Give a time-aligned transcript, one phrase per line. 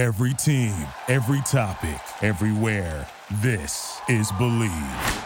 [0.00, 0.74] Every team,
[1.08, 3.06] every topic, everywhere.
[3.42, 5.24] This is Bleav.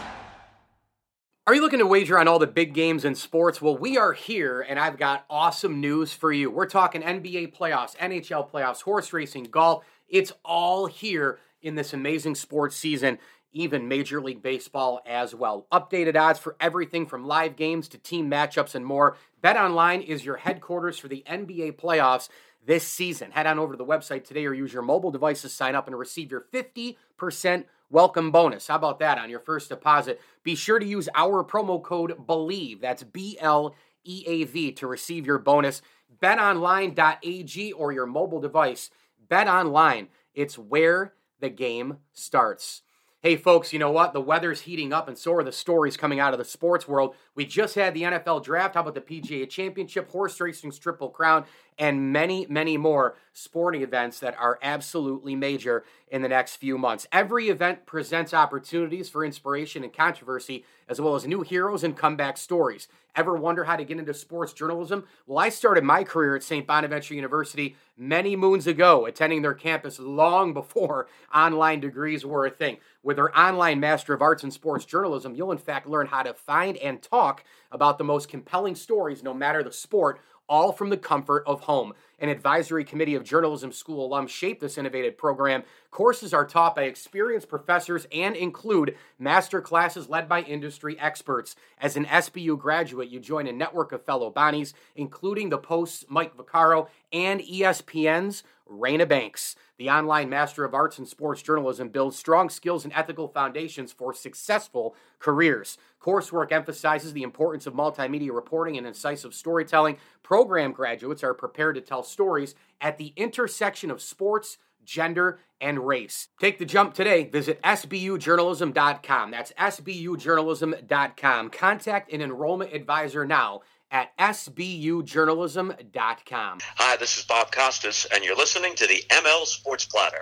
[1.47, 3.61] Are you looking to wager on all the big games in sports?
[3.61, 6.51] Well, we are here, and I've got awesome news for you.
[6.51, 9.85] We're talking NBA playoffs, NHL playoffs, horse racing, golf.
[10.09, 13.17] It's all here in this amazing sports season,
[13.53, 15.67] even Major League Baseball as well.
[15.71, 19.15] Updated odds for everything from live games to team matchups and more.
[19.41, 22.27] Bet Online is your headquarters for the NBA playoffs
[22.65, 23.31] this season.
[23.31, 25.87] Head on over to the website today or use your mobile device to sign up
[25.87, 28.67] and receive your 50% welcome bonus.
[28.67, 30.19] How about that on your first deposit?
[30.43, 32.81] Be sure to use our promo code BLEAV.
[32.81, 35.81] That's B L E A V to receive your bonus.
[36.21, 38.89] BetOnline.ag or your mobile device.
[39.29, 42.81] BetOnline, it's where the game starts.
[43.25, 44.13] Hey, folks, you know what?
[44.13, 47.15] The weather's heating up, and so are the stories coming out of the sports world.
[47.33, 48.75] We just had the NFL draft.
[48.75, 51.45] How about the PGA Championship, horse racing's Triple Crown,
[51.77, 57.05] and many, many more sporting events that are absolutely major in the next few months.
[57.11, 62.37] Every event presents opportunities for inspiration and controversy, as well as new heroes and comeback
[62.37, 62.87] stories.
[63.15, 65.05] Ever wonder how to get into sports journalism?
[65.25, 66.67] Well, I started my career at St.
[66.67, 72.77] Bonaventure University many moons ago, attending their campus long before online degrees were a thing.
[73.03, 76.33] With their online Master of Arts in Sports Journalism, you'll in fact learn how to
[76.33, 80.97] find and talk about the most compelling stories, no matter the sport all from the
[80.97, 81.93] comfort of home.
[82.19, 85.63] An advisory committee of journalism school alums shaped this innovative program.
[85.91, 91.55] Courses are taught by experienced professors and include master classes led by industry experts.
[91.77, 96.37] As an SBU graduate, you join a network of fellow Bonnies, including the Post's Mike
[96.37, 99.55] Vaccaro and ESPN's Raina Banks.
[99.77, 104.13] The online Master of Arts in Sports Journalism builds strong skills and ethical foundations for
[104.13, 105.77] successful careers.
[106.01, 109.97] Coursework emphasizes the importance of multimedia reporting and incisive storytelling.
[110.23, 116.27] Program graduates are prepared to tell stories at the intersection of sports, gender, and race.
[116.39, 117.29] Take the jump today.
[117.29, 119.31] Visit sbujournalism.com.
[119.31, 121.49] That's sbujournalism.com.
[121.49, 123.61] Contact an enrollment advisor now
[123.91, 126.59] at sbujournalism.com.
[126.61, 130.21] Hi, this is Bob Costas, and you're listening to the ML Sports Platter.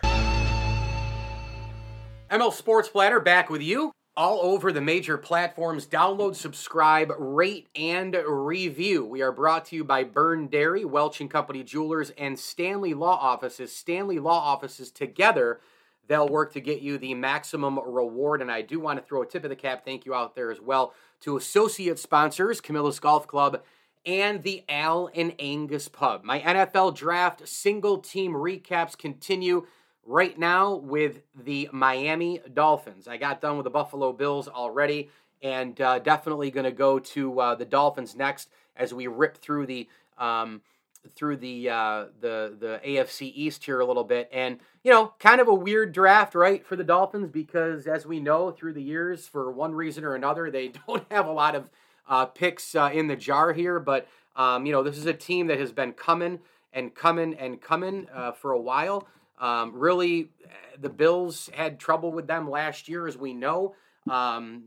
[2.29, 5.87] ML Sports Platter back with you all over the major platforms.
[5.87, 9.05] Download, subscribe, rate, and review.
[9.05, 13.17] We are brought to you by Byrne Dairy, Welch and Company Jewelers, and Stanley Law
[13.17, 13.75] Offices.
[13.75, 15.61] Stanley Law Offices together,
[16.07, 18.41] they'll work to get you the maximum reward.
[18.41, 20.51] And I do want to throw a tip of the cap thank you out there
[20.51, 23.61] as well to associate sponsors, Camillus Golf Club
[24.05, 26.23] and the Allen Angus Pub.
[26.23, 29.65] My NFL draft single team recaps continue
[30.05, 33.07] right now with the Miami Dolphins.
[33.07, 35.09] I got done with the Buffalo Bills already,
[35.41, 39.67] and uh, definitely going to go to uh, the Dolphins next as we rip through
[39.67, 40.61] the um,
[41.15, 44.29] through the uh, the the AFC East here a little bit.
[44.31, 48.19] And you know, kind of a weird draft, right, for the Dolphins because as we
[48.19, 51.69] know through the years, for one reason or another, they don't have a lot of
[52.07, 53.79] uh, picks uh, in the jar here.
[53.79, 56.39] But um, you know, this is a team that has been coming
[56.71, 59.07] and coming and coming uh, for a while.
[59.39, 60.29] Um, really,
[60.79, 63.75] the Bills had trouble with them last year, as we know.
[64.09, 64.65] Um,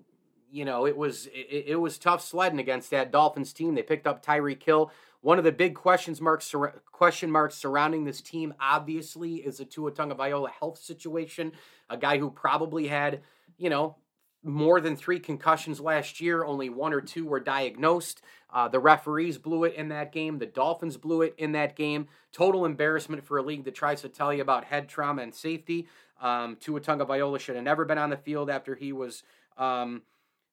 [0.51, 3.75] you know, it was it, it, was tough sledding against that Dolphins team.
[3.75, 4.91] They picked up Tyreek Hill.
[5.27, 6.55] One of the big questions marks
[6.93, 11.51] question marks surrounding this team, obviously, is the Tua Tagovailoa health situation.
[11.91, 13.23] A guy who probably had,
[13.59, 13.97] you know,
[14.45, 16.45] more than three concussions last year.
[16.45, 18.23] Only one or two were diagnosed.
[18.55, 20.39] Uh, the referees blew it in that game.
[20.39, 22.07] The Dolphins blew it in that game.
[22.33, 25.89] Total embarrassment for a league that tries to tell you about head trauma and safety.
[26.23, 29.25] Um, Tua Tagovailoa should have never been on the field after he was,
[29.59, 30.03] um,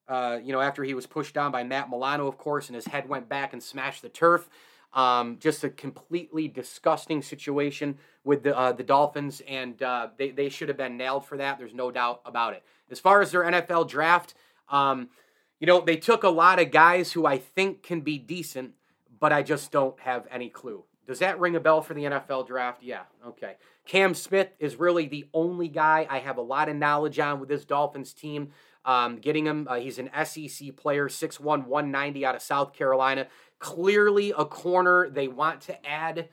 [0.08, 2.86] uh, you know, after he was pushed down by Matt Milano, of course, and his
[2.86, 4.48] head went back and smashed the turf.
[4.92, 10.48] Um, just a completely disgusting situation with the uh, the Dolphins, and uh, they they
[10.48, 11.58] should have been nailed for that.
[11.58, 12.62] There's no doubt about it.
[12.90, 14.34] As far as their NFL draft,
[14.68, 15.08] um,
[15.58, 18.74] you know, they took a lot of guys who I think can be decent,
[19.18, 20.84] but I just don't have any clue.
[21.06, 22.82] Does that ring a bell for the NFL draft?
[22.82, 23.56] Yeah, okay.
[23.86, 27.48] Cam Smith is really the only guy I have a lot of knowledge on with
[27.48, 28.52] this Dolphins team.
[28.84, 33.26] Um, getting him, uh, he's an SEC player, 6'1, 190 out of South Carolina.
[33.58, 35.08] Clearly a corner.
[35.08, 36.28] They want to add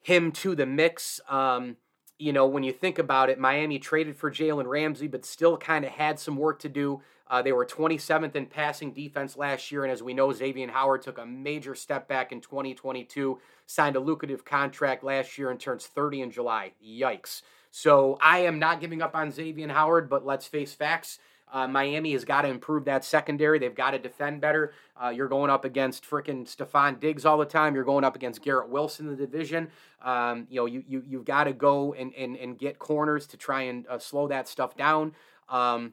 [0.00, 1.20] him to the mix.
[1.28, 1.76] Um,
[2.18, 5.84] you know, when you think about it, Miami traded for Jalen Ramsey, but still kind
[5.84, 7.02] of had some work to do.
[7.28, 11.02] Uh, they were 27th in passing defense last year, and as we know, Xavier Howard
[11.02, 15.86] took a major step back in 2022, signed a lucrative contract last year, and turns
[15.86, 16.72] 30 in July.
[16.84, 17.42] Yikes.
[17.70, 21.18] So I am not giving up on Xavier Howard, but let's face facts.
[21.52, 23.58] Uh, Miami has got to improve that secondary.
[23.58, 24.72] They've got to defend better.
[25.00, 27.74] Uh, you're going up against freaking Stefon Diggs all the time.
[27.74, 29.68] You're going up against Garrett Wilson in the division.
[30.02, 33.36] Um, you know, you, you, you've got to go and, and, and get corners to
[33.36, 35.12] try and uh, slow that stuff down.
[35.50, 35.92] Um,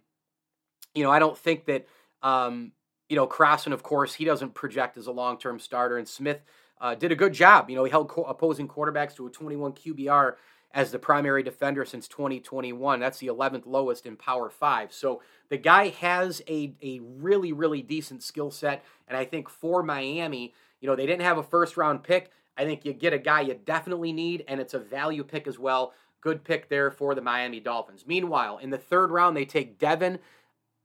[0.96, 1.86] you know, I don't think that,
[2.24, 2.72] um,
[3.10, 5.98] you know, Crossen, of course, he doesn't project as a long term starter.
[5.98, 6.40] And Smith
[6.80, 7.70] uh, did a good job.
[7.70, 10.36] You know, he held co- opposing quarterbacks to a 21 QBR
[10.72, 13.00] as the primary defender since 2021.
[13.00, 14.94] That's the 11th lowest in Power 5.
[14.94, 18.84] So the guy has a, a really, really decent skill set.
[19.08, 22.32] And I think for Miami, you know, they didn't have a first round pick.
[22.58, 25.58] I think you get a guy you definitely need, and it's a value pick as
[25.58, 25.94] well.
[26.22, 28.04] Good pick there for the Miami Dolphins.
[28.06, 30.20] Meanwhile, in the third round, they take Devin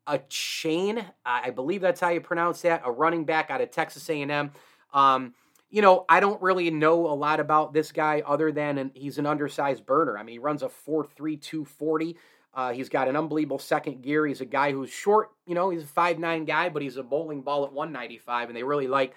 [0.06, 1.04] a chain.
[1.26, 2.82] I believe that's how you pronounce that.
[2.84, 4.52] A running back out of Texas A&M.
[4.92, 5.34] Um,
[5.75, 9.19] you know, I don't really know a lot about this guy other than an, he's
[9.19, 10.17] an undersized burner.
[10.17, 12.17] I mean, he runs a 4.3 240.
[12.55, 14.25] Uh, he's got an unbelievable second gear.
[14.25, 15.32] He's a guy who's short.
[15.49, 18.56] You know, he's a five nine guy, but he's a bowling ball at 195, and
[18.56, 19.17] they really like,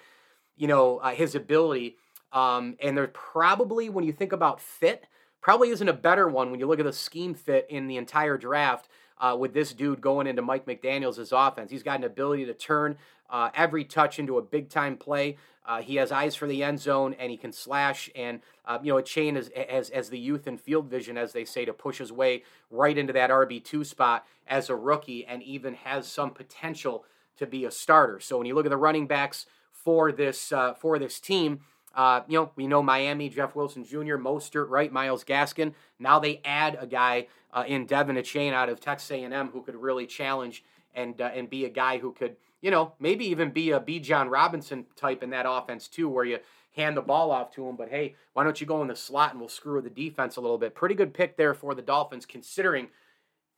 [0.56, 1.96] you know, uh, his ability.
[2.32, 5.06] Um, and there's probably, when you think about fit,
[5.40, 8.36] probably isn't a better one when you look at the scheme fit in the entire
[8.36, 8.88] draft
[9.20, 11.70] uh, with this dude going into Mike McDaniel's offense.
[11.70, 12.96] He's got an ability to turn
[13.30, 15.36] uh, every touch into a big time play.
[15.66, 18.08] Uh, he has eyes for the end zone and he can slash.
[18.14, 21.44] And, uh, you know, Achane as, as, as the youth and field vision, as they
[21.44, 25.74] say, to push his way right into that RB2 spot as a rookie and even
[25.74, 27.04] has some potential
[27.36, 28.18] to be a starter.
[28.18, 31.60] So when you look at the running backs for this, uh, for this team,
[31.98, 35.74] uh, you know, we know Miami, Jeff Wilson Jr., Mostert, right, Myles Gaskin.
[35.98, 39.76] Now they add a guy uh, in De'Von Achane out of Texas A&M who could
[39.76, 40.64] really challenge
[40.94, 44.28] and uh, and be a guy who could– you know, maybe even be a John
[44.28, 46.38] Robinson type in that offense too, where you
[46.74, 47.76] hand the ball off to him.
[47.76, 50.40] But hey, why don't you go in the slot and we'll screw the defense a
[50.40, 50.74] little bit?
[50.74, 52.88] Pretty good pick there for the Dolphins, considering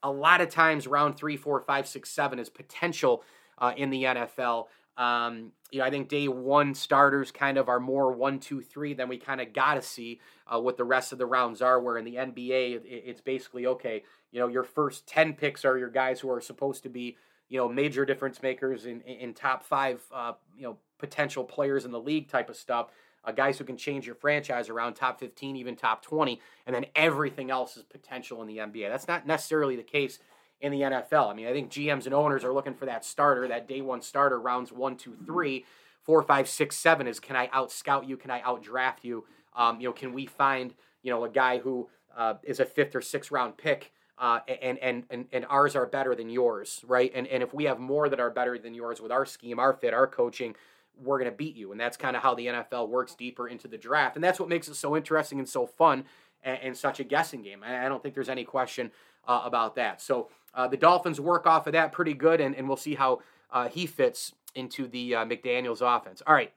[0.02, 3.22] a lot of times round three, four, five, six, seven is potential
[3.58, 4.66] uh, in the NFL.
[4.96, 8.92] Um, you know, I think day one starters kind of are more one, two, three.
[8.92, 11.80] Then we kind of got to see uh, what the rest of the rounds are.
[11.80, 14.02] Where in the NBA, it's basically okay.
[14.32, 17.16] You know, your first ten picks are your guys who are supposed to be
[17.50, 21.90] you know major difference makers in in top five uh, you know potential players in
[21.90, 22.88] the league type of stuff.
[23.22, 26.86] Uh, guys who can change your franchise around top 15, even top 20, and then
[26.94, 28.88] everything else is potential in the NBA.
[28.88, 30.18] That's not necessarily the case
[30.60, 31.30] in the NFL.
[31.30, 34.02] I mean, I think GMs and owners are looking for that starter, that day one
[34.02, 35.64] starter, rounds one, two, three,
[36.02, 37.06] four, five, six, seven.
[37.06, 38.16] Is can I out scout you?
[38.16, 39.24] Can I out draft you?
[39.56, 42.94] Um, you know, can we find you know a guy who uh, is a fifth
[42.94, 47.10] or sixth round pick uh, and, and, and, and ours are better than yours, right?
[47.14, 49.72] And, and if we have more that are better than yours with our scheme, our
[49.72, 50.54] fit, our coaching,
[51.02, 51.72] we're going to beat you.
[51.72, 54.16] And that's kind of how the NFL works deeper into the draft.
[54.16, 56.04] And that's what makes it so interesting and so fun
[56.44, 57.62] and, and such a guessing game.
[57.64, 58.90] I, I don't think there's any question
[59.26, 60.02] uh, about that.
[60.02, 63.20] So uh, the Dolphins work off of that pretty good, and, and we'll see how
[63.50, 66.22] uh, he fits into the uh, McDaniel's offense.
[66.26, 66.52] All right.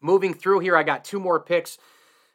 [0.00, 1.78] Moving through here, I got two more picks.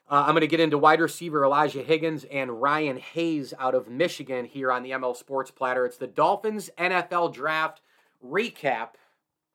[0.09, 3.89] Uh, I'm going to get into wide receiver Elijah Higgins and Ryan Hayes out of
[3.89, 5.85] Michigan here on the ML Sports Platter.
[5.85, 7.81] It's the Dolphins NFL Draft
[8.25, 8.91] recap.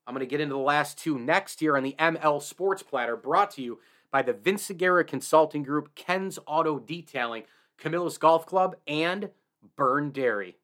[0.07, 3.17] I'm going to get into the last two next here on the ML Sports Platter,
[3.17, 3.79] brought to you
[4.11, 7.45] by the Vince Aguirre Consulting Group, Ken's Auto Detailing,
[7.79, 9.31] Camillus Golf Club, and
[9.75, 10.57] Byrne Dairy.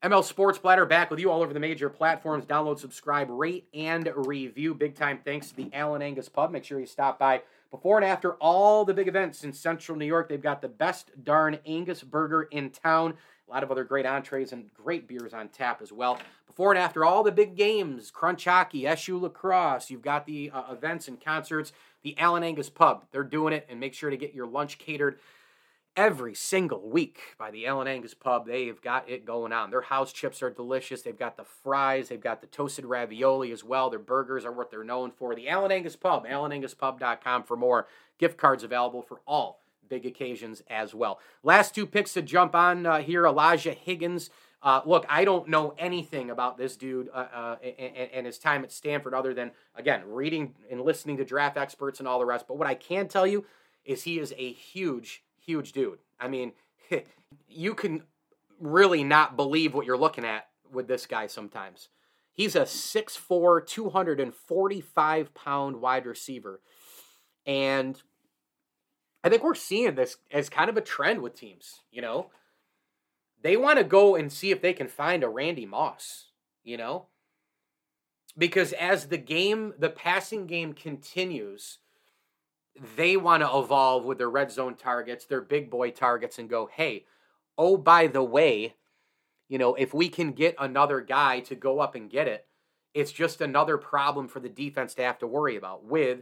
[0.00, 2.44] ML Sports Platter back with you all over the major platforms.
[2.44, 4.72] Download, subscribe, rate, and review.
[4.72, 6.52] Big time thanks to the Allen Angus Pub.
[6.52, 7.42] Make sure you stop by
[7.72, 10.28] before and after all the big events in central New York.
[10.28, 13.14] They've got the best darn Angus burger in town.
[13.48, 16.20] A lot of other great entrees and great beers on tap as well.
[16.46, 20.70] Before and after all the big games, Crunch Hockey, SU Lacrosse, you've got the uh,
[20.70, 21.72] events and concerts.
[22.02, 25.18] The Allen Angus Pub, they're doing it, and make sure to get your lunch catered
[25.96, 28.46] every single week by the Allen Angus Pub.
[28.46, 29.70] They've got it going on.
[29.70, 31.02] Their house chips are delicious.
[31.02, 32.08] They've got the fries.
[32.08, 33.90] They've got the toasted ravioli as well.
[33.90, 35.34] Their burgers are what they're known for.
[35.34, 37.88] The Allen Angus Pub, allenanguspub.com for more.
[38.18, 41.18] Gift cards available for all big occasions as well.
[41.42, 44.30] Last two picks to jump on uh, here Elijah Higgins.
[44.62, 48.64] Uh, look, I don't know anything about this dude uh, uh and, and, his time
[48.64, 52.46] at Stanford other than, again, reading and listening to draft experts and all the rest.
[52.48, 53.44] But what I can tell you
[53.84, 55.98] is he is a huge huge dude.
[56.20, 56.52] I mean,
[57.48, 58.02] you can
[58.60, 61.88] really not believe what you're looking at with this guy sometimes.
[62.34, 66.60] He's a 6'4, 245 pound wide receiver.
[67.46, 68.00] And
[69.24, 72.30] I think we're seeing this as kind of a trend with teams, you know?
[73.42, 76.26] They want to go and see if they can find a Randy Moss,
[76.62, 77.06] you know?
[78.36, 81.78] Because as the game, the passing game continues,
[82.96, 86.68] they want to evolve with their red zone targets, their big boy targets, and go,
[86.72, 87.04] hey,
[87.56, 88.74] oh, by the way,
[89.48, 92.46] you know, if we can get another guy to go up and get it,
[92.94, 96.20] it's just another problem for the defense to have to worry about with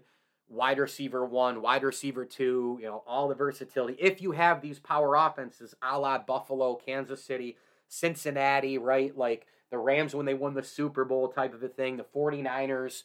[0.48, 3.96] wide receiver one, wide receiver two, you know, all the versatility.
[3.98, 7.56] If you have these power offenses a la Buffalo, Kansas City,
[7.88, 9.16] Cincinnati, right?
[9.16, 13.02] Like the Rams when they won the Super Bowl type of a thing, the 49ers,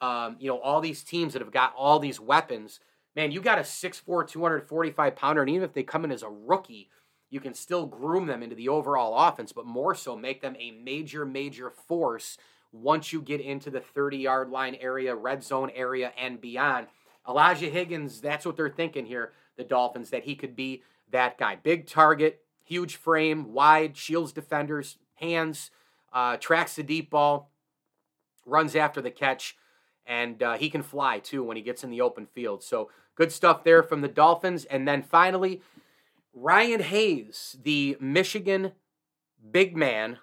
[0.00, 2.80] um, you know, all these teams that have got all these weapons.
[3.16, 6.28] Man, you got a 6'4, 245 pounder, and even if they come in as a
[6.28, 6.88] rookie,
[7.28, 10.70] you can still groom them into the overall offense, but more so make them a
[10.72, 12.36] major, major force
[12.72, 16.86] once you get into the 30 yard line area, red zone area, and beyond.
[17.28, 21.56] Elijah Higgins, that's what they're thinking here, the Dolphins, that he could be that guy.
[21.56, 25.70] Big target, huge frame, wide, shields defenders, hands,
[26.12, 27.50] uh, tracks the deep ball,
[28.46, 29.56] runs after the catch,
[30.10, 32.64] and uh, he can fly too when he gets in the open field.
[32.64, 34.64] So good stuff there from the Dolphins.
[34.64, 35.62] And then finally,
[36.34, 38.72] Ryan Hayes, the Michigan
[39.52, 40.18] big man,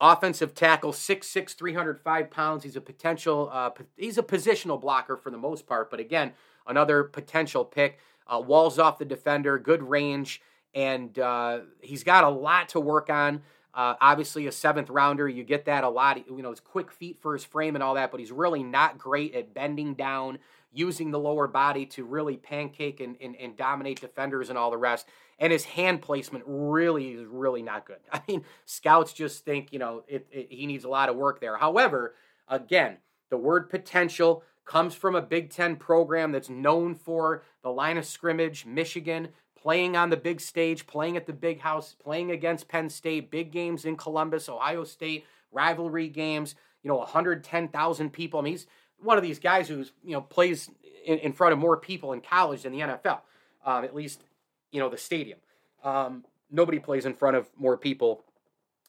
[0.00, 2.64] offensive tackle, 6'6", 305 pounds.
[2.64, 6.32] He's a potential, uh, he's a positional blocker for the most part, but again,
[6.66, 8.00] another potential pick.
[8.26, 10.42] Uh, walls off the defender, good range,
[10.74, 13.40] and uh, he's got a lot to work on.
[13.76, 16.26] Uh, obviously, a seventh rounder, you get that a lot.
[16.26, 18.96] You know, his quick feet for his frame and all that, but he's really not
[18.96, 20.38] great at bending down,
[20.72, 24.78] using the lower body to really pancake and, and, and dominate defenders and all the
[24.78, 25.06] rest.
[25.38, 27.98] And his hand placement really is really not good.
[28.12, 31.42] I mean, scouts just think, you know, it, it, he needs a lot of work
[31.42, 31.58] there.
[31.58, 32.14] However,
[32.48, 32.96] again,
[33.28, 38.06] the word potential comes from a Big Ten program that's known for the line of
[38.06, 39.28] scrimmage, Michigan,
[39.66, 43.50] playing on the big stage, playing at the big house, playing against Penn State, big
[43.50, 46.54] games in Columbus, Ohio State, rivalry games,
[46.84, 48.38] you know, 110,000 people.
[48.38, 48.68] I mean, he's
[49.02, 50.70] one of these guys who's you know plays
[51.04, 53.22] in, in front of more people in college than the NFL,
[53.64, 54.22] um, at least
[54.70, 55.40] you know the stadium.
[55.82, 58.22] Um, nobody plays in front of more people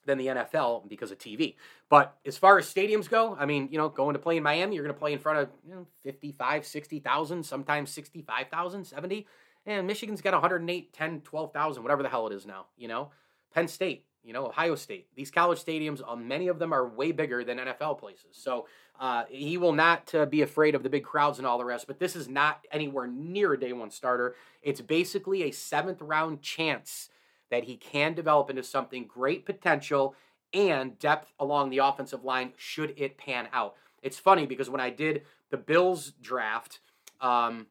[0.06, 1.56] than the NFL because of TV.
[1.90, 4.76] But as far as stadiums go, I mean, you know, going to play in Miami,
[4.76, 9.26] you're going to play in front of you know, 55, 60,000, sometimes 65,000, 70.
[9.68, 13.12] And Michigan's got 108, 10, 12,000, whatever the hell it is now, you know.
[13.54, 15.08] Penn State, you know, Ohio State.
[15.14, 18.30] These college stadiums, uh, many of them are way bigger than NFL places.
[18.32, 21.66] So uh, he will not uh, be afraid of the big crowds and all the
[21.66, 24.36] rest, but this is not anywhere near a day one starter.
[24.64, 27.10] It's basically a seventh round chance
[27.52, 30.16] that he can develop into something great potential
[30.54, 33.76] and depth along the offensive line should it pan out.
[34.02, 36.80] It's funny because when I did the Bills draft
[37.20, 37.68] um,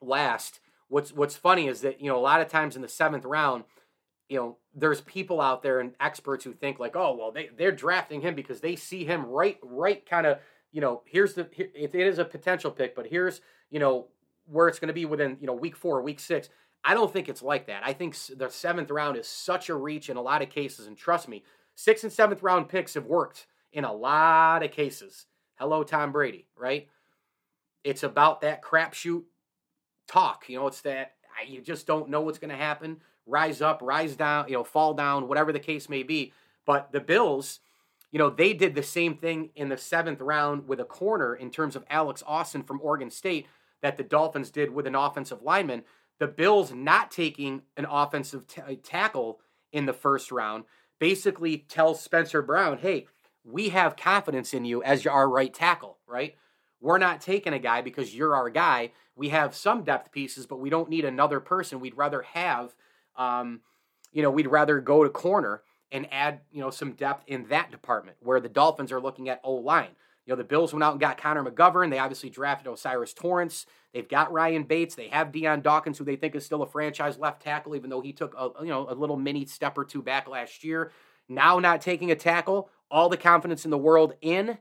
[0.00, 3.24] last, what's what's funny is that you know a lot of times in the seventh
[3.24, 3.64] round,
[4.28, 7.72] you know, there's people out there and experts who think like, oh, well, they they're
[7.72, 10.38] drafting him because they see him right, right, kind of,
[10.72, 13.40] you know, here's the here, it, it is a potential pick, but here's
[13.70, 14.08] you know
[14.46, 16.48] where it's going to be within you know week four, week six.
[16.84, 17.82] I don't think it's like that.
[17.84, 20.96] I think the seventh round is such a reach in a lot of cases, and
[20.96, 25.26] trust me, sixth and seventh round picks have worked in a lot of cases.
[25.56, 26.88] Hello, Tom Brady, right?
[27.82, 29.24] It's about that crapshoot
[30.08, 30.48] talk.
[30.48, 31.12] You know, it's that
[31.46, 32.98] you just don't know what's going to happen
[33.28, 36.32] rise up, rise down, you know, fall down, whatever the case may be.
[36.66, 37.60] But the Bills,
[38.10, 41.50] you know, they did the same thing in the seventh round with a corner in
[41.50, 43.46] terms of Alex Austin from Oregon State
[43.82, 45.84] that the Dolphins did with an offensive lineman.
[46.18, 49.40] The Bills not taking an offensive t- uh, tackle
[49.72, 50.64] in the first round
[50.98, 53.06] basically tells Spencer Brown, hey,
[53.44, 56.34] we have confidence in you as our right tackle, right?
[56.80, 58.92] We're not taking a guy because you're our guy.
[59.18, 61.80] We have some depth pieces, but we don't need another person.
[61.80, 62.74] We'd rather have
[63.16, 63.60] um,
[64.12, 67.70] you know, we'd rather go to corner and add, you know, some depth in that
[67.70, 69.90] department where the Dolphins are looking at O line.
[70.24, 71.90] You know, the Bills went out and got Connor McGovern.
[71.90, 73.64] They obviously drafted O'Cyrus Torrence.
[73.94, 74.94] They've got Ryan Bates.
[74.94, 78.02] They have Dion Dawkins, who they think is still a franchise left tackle, even though
[78.02, 80.92] he took a you know a little mini step or two back last year.
[81.30, 84.58] Now not taking a tackle, all the confidence in the world in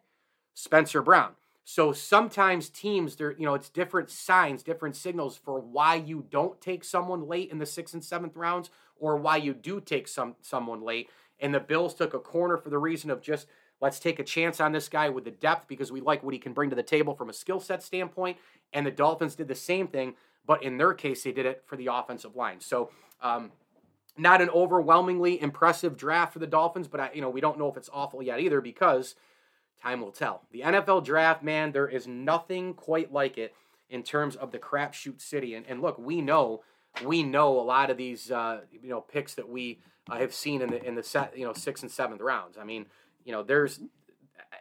[0.53, 1.31] Spencer Brown.
[1.69, 6.61] So sometimes teams, there, you know, it's different signs, different signals for why you don't
[6.61, 10.37] take someone late in the sixth and seventh rounds, or why you do take some
[10.41, 11.09] someone late.
[11.41, 13.47] And the Bills took a corner for the reason of just
[13.81, 16.39] let's take a chance on this guy with the depth because we like what he
[16.39, 18.37] can bring to the table from a skill set standpoint.
[18.71, 20.13] And the Dolphins did the same thing,
[20.45, 22.61] but in their case, they did it for the offensive line.
[22.61, 22.91] So.
[23.21, 23.51] Um,
[24.19, 27.69] not an overwhelmingly impressive draft for the Dolphins, but I, you know we don't know
[27.69, 29.13] if it's awful yet either because
[29.87, 30.41] Time will tell.
[30.51, 33.53] The NFL draft, man, there is nothing quite like it
[33.89, 35.53] in terms of the crapshoot city.
[35.53, 36.63] And, and look, we know
[37.05, 39.79] we know a lot of these uh, you know picks that we
[40.09, 42.57] uh, have seen in the in the set you know sixth and seventh rounds.
[42.57, 42.87] I mean,
[43.23, 43.79] you know, there's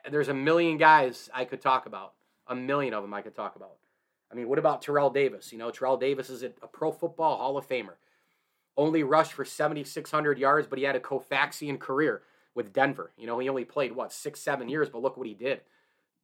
[0.09, 2.13] there's a million guys I could talk about,
[2.47, 3.79] a million of them I could talk about.
[4.31, 5.51] I mean, what about Terrell Davis?
[5.51, 7.95] You know, Terrell Davis is a, a Pro Football Hall of Famer.
[8.77, 12.23] only rushed for 7,600 yards, but he had a Koufaxian career
[12.57, 13.13] with Denver.
[13.17, 15.61] You know, he only played, what, six, seven years, but look what he did.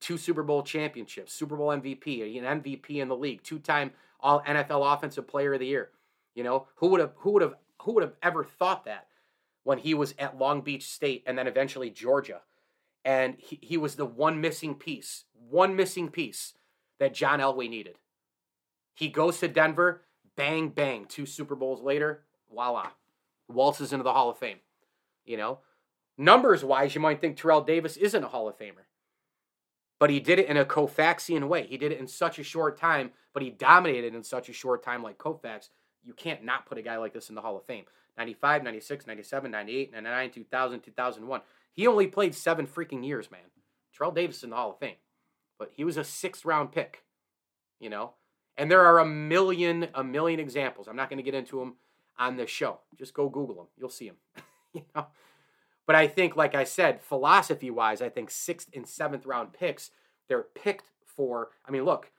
[0.00, 4.42] Two Super Bowl championships, Super Bowl MVP, an MVP in the league, two time All
[4.42, 5.90] NFL Offensive Player of the Year.
[6.34, 9.06] You know, who would have, who would have, who would have ever thought that
[9.62, 12.40] when he was at Long Beach State and then eventually Georgia?
[13.04, 16.54] And he, he was the one missing piece, one missing piece
[16.98, 17.96] that John Elway needed.
[18.94, 20.02] He goes to Denver,
[20.36, 22.88] bang, bang, two Super Bowls later, voila,
[23.48, 24.58] waltzes into the Hall of Fame.
[25.24, 25.58] You know,
[26.16, 28.86] numbers wise, you might think Terrell Davis isn't a Hall of Famer,
[29.98, 31.66] but he did it in a Koufaxian way.
[31.66, 34.82] He did it in such a short time, but he dominated in such a short
[34.82, 35.68] time like Koufax.
[36.04, 37.84] You can't not put a guy like this in the Hall of Fame.
[38.18, 41.40] 95, 96, 97, 98, 99, 2000, 2001.
[41.72, 43.40] He only played seven freaking years, man.
[43.96, 44.96] Terrell Davis in the Hall of Fame,
[45.58, 47.04] but he was a sixth round pick,
[47.78, 48.14] you know?
[48.56, 50.88] And there are a million, a million examples.
[50.88, 51.76] I'm not going to get into them
[52.18, 52.80] on this show.
[52.98, 53.66] Just go Google them.
[53.78, 54.16] You'll see them.
[54.74, 55.06] you know?
[55.86, 59.90] But I think, like I said, philosophy wise, I think sixth and seventh round picks,
[60.28, 61.50] they're picked for.
[61.66, 62.10] I mean, look,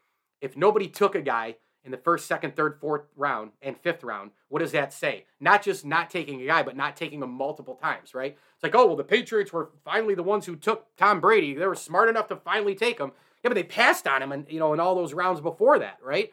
[0.41, 1.55] if nobody took a guy
[1.85, 5.25] in the first, second, third, fourth round, and fifth round, what does that say?
[5.39, 8.37] Not just not taking a guy, but not taking him multiple times, right?
[8.53, 11.53] It's like, oh, well, the Patriots were finally the ones who took Tom Brady.
[11.53, 13.11] They were smart enough to finally take him.
[13.43, 15.97] Yeah, but they passed on him, and you know, in all those rounds before that,
[16.01, 16.31] right?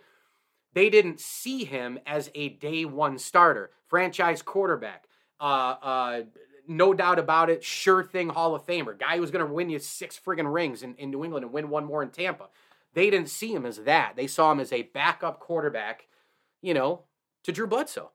[0.72, 5.06] They didn't see him as a day one starter, franchise quarterback.
[5.40, 6.22] Uh, uh,
[6.71, 9.81] no doubt about it, sure thing Hall of Famer, guy who's going to win you
[9.81, 12.47] six friggin' rings in, in New England and win one more in Tampa.
[12.95, 14.15] They didn't see him as that.
[14.15, 16.07] They saw him as a backup quarterback,
[16.62, 17.03] you know,
[17.43, 18.12] to Drew Bledsoe.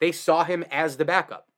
[0.00, 1.48] They saw him as the backup.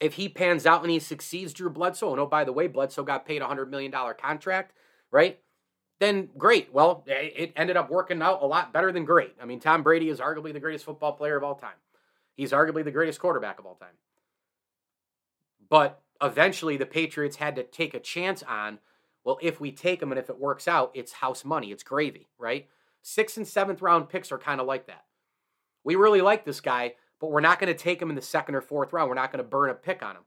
[0.00, 3.04] If he pans out and he succeeds Drew Bledsoe, and oh, by the way, Bledsoe
[3.04, 4.72] got paid a $100 million contract,
[5.12, 5.38] right?
[6.00, 6.72] Then great.
[6.72, 9.36] Well, it ended up working out a lot better than great.
[9.40, 11.78] I mean, Tom Brady is arguably the greatest football player of all time.
[12.34, 13.94] He's arguably the greatest quarterback of all time.
[15.70, 18.80] But eventually, the Patriots had to take a chance on
[19.24, 22.28] well, if we take him and if it works out, it's house money, it's gravy,
[22.38, 22.68] right?
[23.02, 25.04] Sixth and seventh round picks are kind of like that.
[25.84, 28.54] We really like this guy, but we're not going to take him in the second
[28.54, 29.08] or fourth round.
[29.08, 30.22] We're not going to burn a pick on him.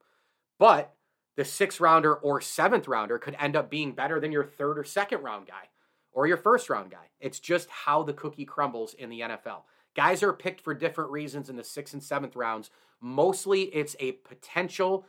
[0.60, 0.94] But
[1.36, 4.84] the sixth rounder or seventh rounder could end up being better than your third or
[4.84, 5.70] second round guy
[6.12, 7.10] or your first round guy.
[7.20, 9.64] It's just how the cookie crumbles in the NFL.
[9.96, 12.70] Guys are picked for different reasons in the sixth and seventh rounds.
[13.02, 15.06] Mostly it's a potential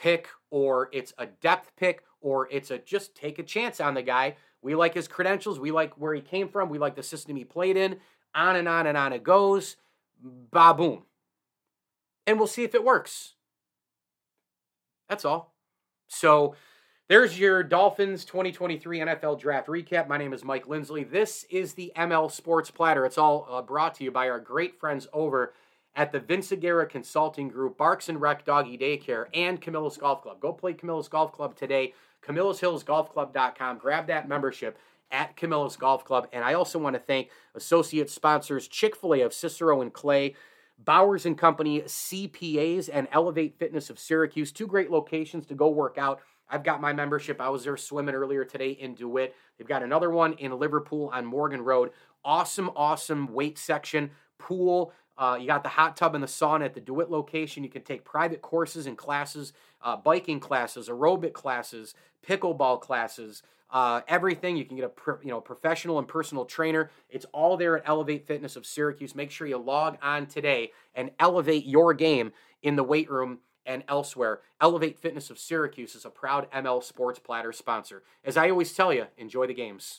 [0.00, 4.02] pick or it's a depth pick or it's a just take a chance on the
[4.02, 4.36] guy.
[4.62, 5.60] We like his credentials.
[5.60, 6.70] We like where he came from.
[6.70, 7.96] We like the system he played in.
[8.34, 9.76] On and on and on it goes.
[10.22, 11.02] Ba boom.
[12.26, 13.34] And we'll see if it works.
[15.08, 15.54] That's all.
[16.08, 16.54] So
[17.08, 20.08] there's your Dolphins 2023 NFL Draft recap.
[20.08, 21.04] My name is Mike Lindsley.
[21.04, 23.04] This is the ML Sports Platter.
[23.04, 25.52] It's all uh, brought to you by our great friends over
[25.96, 30.40] at the Vince Aguirre Consulting Group, Barks and Rec Doggy Daycare, and Camillus Golf Club.
[30.40, 31.94] Go play Camillus Golf Club today.
[32.22, 33.78] CamillusHillsGolfClub.com.
[33.78, 34.78] Grab that membership
[35.10, 36.28] at Camillus Golf Club.
[36.32, 40.34] And I also want to thank associate sponsors Chick fil A of Cicero and Clay.
[40.82, 44.50] Bowers and Company, CPAs, and Elevate Fitness of Syracuse.
[44.50, 46.20] Two great locations to go work out.
[46.48, 47.40] I've got my membership.
[47.40, 49.34] I was there swimming earlier today in DeWitt.
[49.58, 51.90] They've got another one in Liverpool on Morgan Road.
[52.24, 56.72] Awesome, awesome weight section, pool, uh, you got the hot tub and the sauna at
[56.72, 57.62] the DeWitt location.
[57.62, 59.52] You can take private courses and classes,
[59.82, 61.94] uh, biking classes, aerobic classes,
[62.26, 64.56] pickleball classes, uh, everything.
[64.56, 66.90] You can get a pro, you know professional and personal trainer.
[67.10, 69.14] It's all there at Elevate Fitness of Syracuse.
[69.14, 73.84] Make sure you log on today and elevate your game in the weight room and
[73.88, 74.40] elsewhere.
[74.58, 78.02] Elevate Fitness of Syracuse is a proud ML Sports Platter sponsor.
[78.24, 79.98] As I always tell you, enjoy the games.